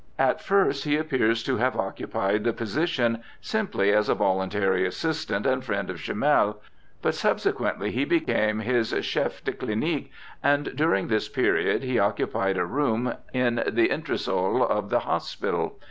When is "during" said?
10.75-11.07